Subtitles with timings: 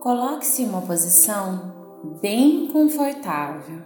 [0.00, 1.74] Coloque-se em uma posição
[2.20, 3.82] bem confortável.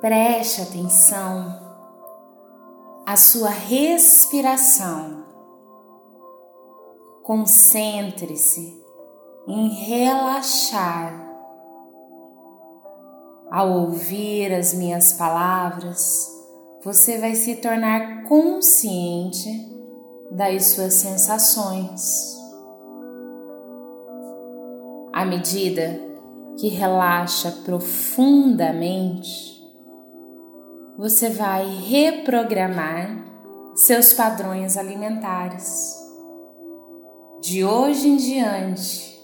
[0.00, 1.66] Preste atenção
[3.06, 5.24] à sua respiração.
[7.22, 8.84] Concentre-se
[9.48, 11.24] em relaxar.
[13.50, 16.28] Ao ouvir as minhas palavras,
[16.84, 19.48] você vai se tornar consciente
[20.30, 22.35] das suas sensações.
[25.16, 25.98] À medida
[26.58, 29.64] que relaxa profundamente,
[30.98, 33.24] você vai reprogramar
[33.74, 35.96] seus padrões alimentares.
[37.40, 39.18] De hoje em diante,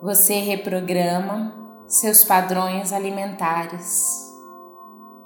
[0.00, 4.06] você reprograma seus padrões alimentares,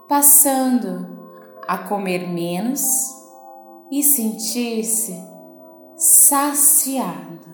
[0.08, 1.06] passando
[1.68, 2.82] a comer menos
[3.92, 5.14] e sentir-se
[5.96, 7.49] saciado.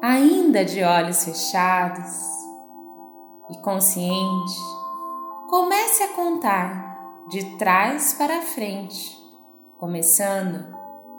[0.00, 2.28] Ainda de olhos fechados
[3.50, 4.60] e consciente,
[5.50, 9.18] comece a contar de trás para frente
[9.78, 10.77] começando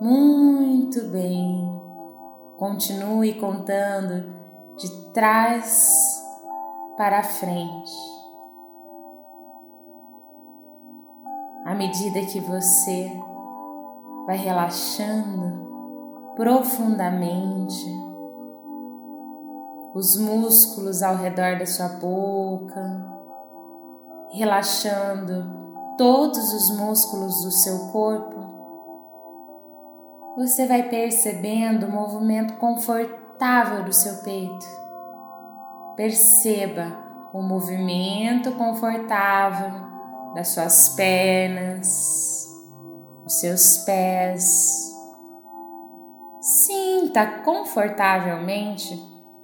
[0.00, 1.78] muito bem.
[2.56, 4.32] Continue contando
[4.76, 5.90] de trás
[6.96, 7.92] para frente.
[11.64, 13.12] À medida que você
[14.26, 15.68] vai relaxando
[16.34, 17.84] profundamente
[19.94, 23.04] os músculos ao redor da sua boca,
[24.32, 25.60] relaxando
[25.98, 28.49] todos os músculos do seu corpo,
[30.36, 34.66] você vai percebendo o movimento confortável do seu peito.
[35.96, 36.96] Perceba
[37.32, 39.70] o movimento confortável
[40.34, 42.46] das suas pernas,
[43.24, 44.90] os seus pés.
[46.40, 48.98] Sinta confortavelmente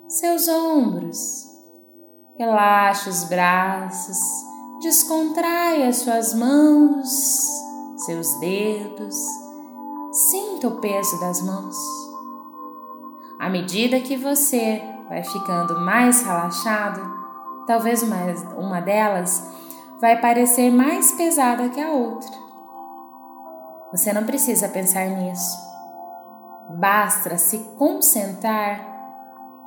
[0.08, 1.46] seus ombros.
[2.38, 4.18] Relaxe os braços,
[4.82, 7.08] descontraia suas mãos,
[8.04, 9.16] seus dedos
[10.16, 11.76] Sinta o peso das mãos.
[13.40, 17.00] À medida que você vai ficando mais relaxado,
[17.66, 18.16] talvez uma,
[18.56, 19.44] uma delas
[20.00, 22.30] vai parecer mais pesada que a outra.
[23.90, 25.58] Você não precisa pensar nisso.
[26.78, 28.94] Basta se concentrar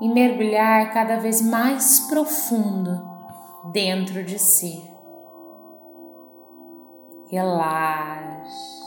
[0.02, 3.08] e mergulhar cada vez mais profundo
[3.72, 4.90] dentro de si.
[7.30, 8.79] Relaxe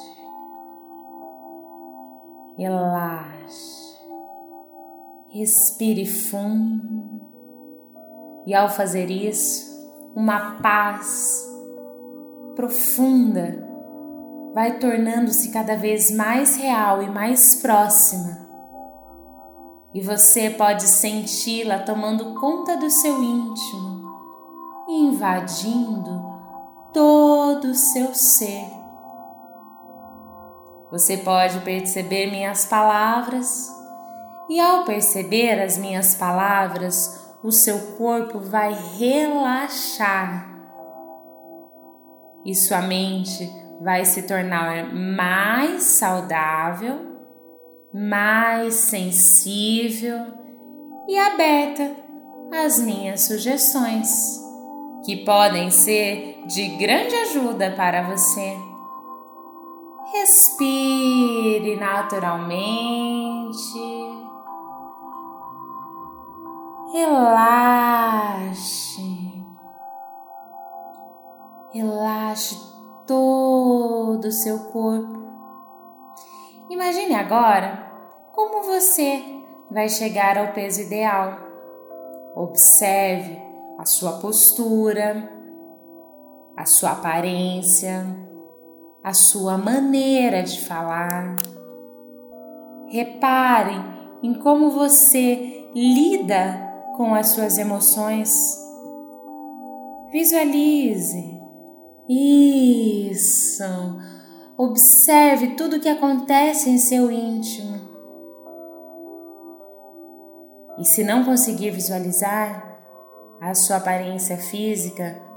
[2.56, 3.98] relaxe,
[5.30, 7.20] respire fundo
[8.46, 9.72] e, ao fazer isso,
[10.14, 11.48] uma paz
[12.54, 13.68] profunda
[14.54, 18.42] vai tornando-se cada vez mais real e mais próxima.
[19.94, 24.10] E você pode senti-la tomando conta do seu íntimo,
[24.88, 26.32] invadindo
[26.92, 28.81] todo o seu ser.
[30.92, 33.72] Você pode perceber minhas palavras,
[34.50, 40.52] e ao perceber as minhas palavras, o seu corpo vai relaxar
[42.44, 43.50] e sua mente
[43.80, 47.00] vai se tornar mais saudável,
[47.94, 50.18] mais sensível
[51.08, 51.90] e aberta
[52.52, 54.10] às minhas sugestões,
[55.06, 58.71] que podem ser de grande ajuda para você.
[60.12, 63.52] Respire naturalmente.
[66.92, 68.22] Relaxe.
[71.72, 72.60] Relaxe
[73.06, 75.22] todo o seu corpo.
[76.68, 77.90] Imagine agora
[78.32, 79.22] como você
[79.70, 81.38] vai chegar ao peso ideal.
[82.34, 83.40] Observe
[83.78, 85.30] a sua postura,
[86.54, 88.04] a sua aparência,
[89.02, 91.36] a sua maneira de falar.
[92.88, 93.74] Repare
[94.22, 98.32] em como você lida com as suas emoções.
[100.12, 101.40] Visualize.
[102.08, 103.64] Isso.
[104.56, 107.80] Observe tudo o que acontece em seu íntimo.
[110.78, 112.78] E se não conseguir visualizar
[113.40, 115.31] a sua aparência física,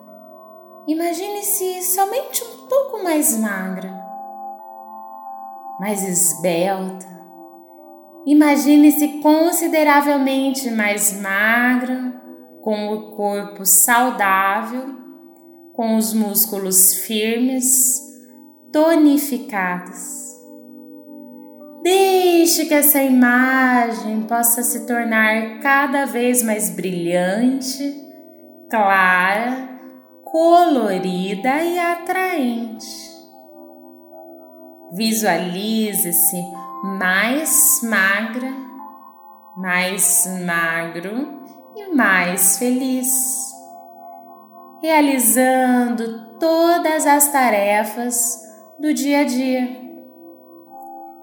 [0.88, 3.94] imagine-se somente um pouco mais magra,
[5.80, 7.16] mais esbelta,
[8.26, 12.12] Imagine-se consideravelmente mais magra,
[12.64, 14.96] com o corpo saudável,
[15.74, 18.02] com os músculos firmes,
[18.74, 20.26] tonificados.
[21.84, 27.96] Deixe que essa imagem possa se tornar cada vez mais brilhante,
[28.72, 29.70] clara,
[30.36, 33.10] colorida e atraente.
[34.92, 36.36] Visualize-se
[37.00, 38.54] mais magra,
[39.56, 41.42] mais magro
[41.78, 43.08] e mais feliz,
[44.82, 48.38] realizando todas as tarefas
[48.78, 49.70] do dia a dia.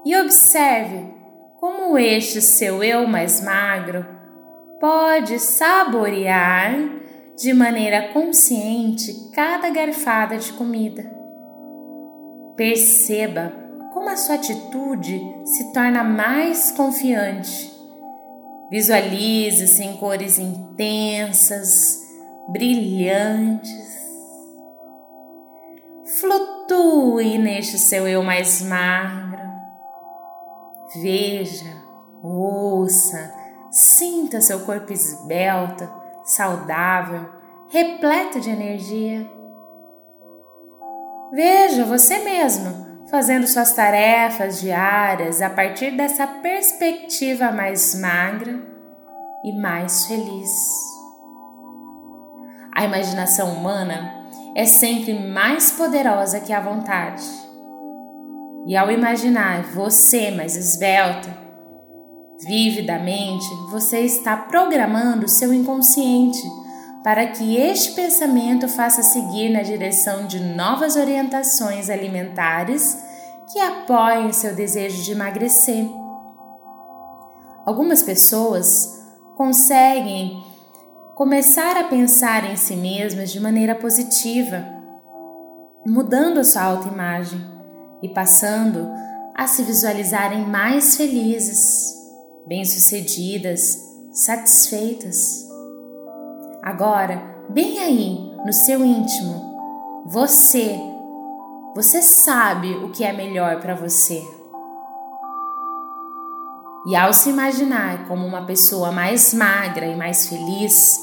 [0.07, 1.13] E observe
[1.61, 4.07] como este seu eu mais magro
[4.81, 7.02] pode saborear
[7.43, 11.11] de maneira consciente cada garfada de comida.
[12.55, 13.53] Perceba
[13.93, 17.69] como a sua atitude se torna mais confiante.
[18.71, 21.99] Visualize-se em cores intensas,
[22.49, 23.93] brilhantes.
[26.21, 29.43] Flutue neste seu eu mais magro.
[31.03, 31.75] Veja,
[32.23, 33.35] ouça,
[33.73, 37.29] sinta seu corpo esbelto, saudável,
[37.69, 39.29] repleto de energia.
[41.33, 48.59] Veja você mesmo fazendo suas tarefas diárias a partir dessa perspectiva mais magra
[49.45, 50.51] e mais feliz.
[52.75, 57.23] A imaginação humana é sempre mais poderosa que a vontade.
[58.67, 61.42] E ao imaginar você mais esbelta,
[62.45, 66.43] vividamente, você está programando seu inconsciente
[67.03, 72.97] para que este pensamento faça seguir na direção de novas orientações alimentares
[73.53, 75.89] que apoiem seu desejo de emagrecer.
[77.67, 79.01] Algumas pessoas
[79.37, 80.43] conseguem
[81.15, 84.65] começar a pensar em si mesmas de maneira positiva,
[85.87, 87.41] mudando a sua autoimagem
[88.03, 88.89] e passando
[89.35, 92.02] a se visualizarem mais felizes,
[92.47, 93.79] bem-sucedidas,
[94.13, 95.49] satisfeitas.
[96.63, 99.53] Agora, bem aí no seu íntimo,
[100.07, 100.79] você,
[101.75, 104.23] você sabe o que é melhor para você.
[106.87, 110.99] E ao se imaginar como uma pessoa mais magra e mais feliz,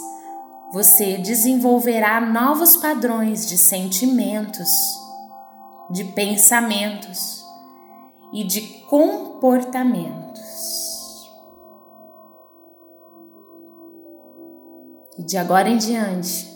[0.72, 4.70] você desenvolverá novos padrões de sentimentos,
[5.90, 7.44] de pensamentos
[8.34, 10.79] e de comportamentos.
[15.20, 16.50] E de agora em diante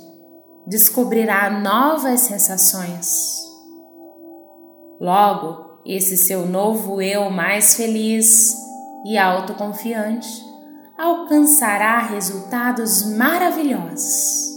[0.65, 3.43] descobrirá novas sensações.
[5.01, 8.55] Logo, esse seu novo eu mais feliz
[9.05, 10.41] e autoconfiante
[10.98, 14.53] alcançará resultados maravilhosos.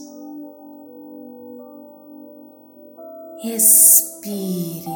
[3.43, 4.87] Respire,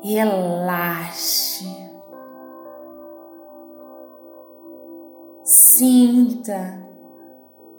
[0.00, 1.66] relaxe,
[5.42, 6.89] sinta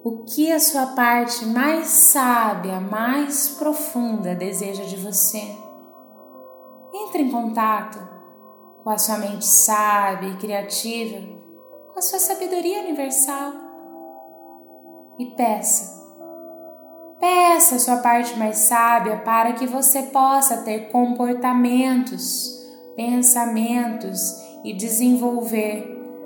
[0.03, 5.43] o que a sua parte mais sábia, mais profunda deseja de você.
[6.93, 7.99] Entre em contato
[8.83, 11.19] com a sua mente sábia e criativa,
[11.93, 13.53] com a sua sabedoria universal
[15.19, 16.01] e peça.
[17.19, 22.59] Peça a sua parte mais sábia para que você possa ter comportamentos,
[22.95, 24.19] pensamentos
[24.63, 25.85] e desenvolver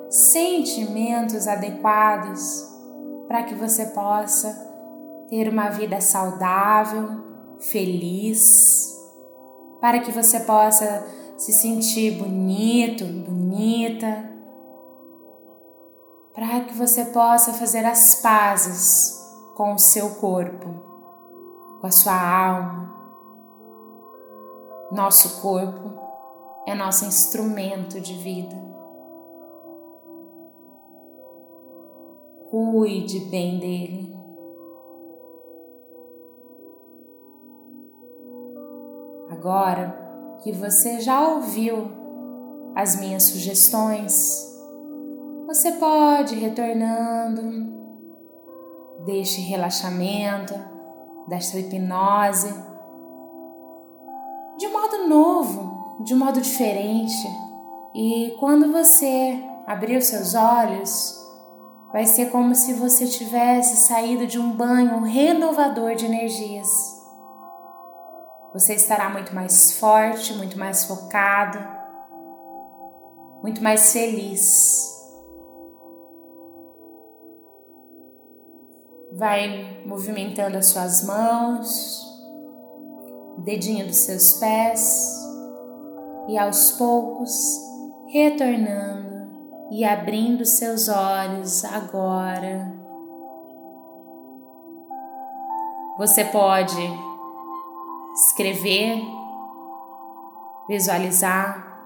[0.10, 2.75] sentimentos adequados
[3.36, 4.48] para que você possa
[5.28, 7.22] ter uma vida saudável,
[7.60, 8.98] feliz,
[9.82, 11.06] para que você possa
[11.38, 14.32] se sentir bonito, bonita,
[16.34, 19.22] para que você possa fazer as pazes
[19.54, 20.70] com o seu corpo,
[21.82, 22.96] com a sua alma.
[24.94, 25.92] Nosso corpo
[26.66, 28.65] é nosso instrumento de vida.
[32.50, 34.16] Cuide bem dele.
[39.30, 41.90] Agora que você já ouviu
[42.76, 44.54] as minhas sugestões,
[45.48, 47.42] você pode retornando,
[49.06, 50.54] deixe relaxamento,
[51.28, 52.54] desta hipnose,
[54.58, 57.28] de modo novo, de modo diferente.
[57.94, 61.25] E quando você abrir os seus olhos,
[61.96, 66.68] vai ser como se você tivesse saído de um banho renovador de energias.
[68.54, 71.58] Você estará muito mais forte, muito mais focado,
[73.42, 74.94] muito mais feliz.
[79.14, 82.06] Vai movimentando as suas mãos,
[83.38, 85.18] dedinho dos seus pés
[86.28, 87.34] e aos poucos
[88.12, 89.15] retornando
[89.76, 92.74] e abrindo seus olhos agora.
[95.98, 96.82] Você pode
[98.14, 99.02] escrever,
[100.70, 101.78] visualizar,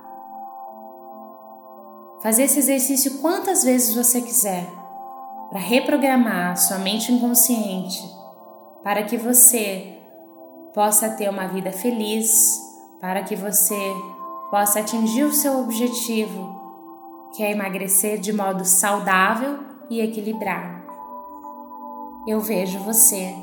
[2.21, 4.67] fazer esse exercício quantas vezes você quiser
[5.49, 7.99] para reprogramar sua mente inconsciente
[8.83, 9.99] para que você
[10.75, 12.55] possa ter uma vida feliz,
[13.01, 13.95] para que você
[14.51, 16.58] possa atingir o seu objetivo
[17.35, 19.59] que é emagrecer de modo saudável
[19.89, 20.83] e equilibrado.
[22.27, 23.33] Eu vejo você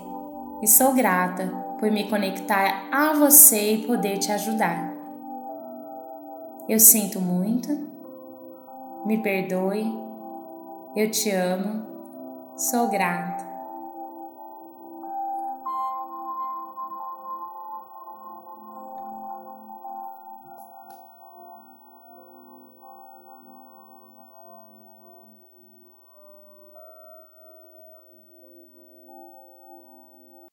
[0.62, 1.46] e sou grata
[1.78, 4.94] por me conectar a você e poder te ajudar.
[6.68, 7.68] Eu sinto muito,
[9.06, 9.86] me perdoe,
[10.96, 11.86] eu te amo,
[12.56, 13.45] sou grata.